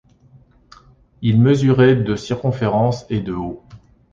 [1.21, 3.63] Il mesurait de circonférence et de haut.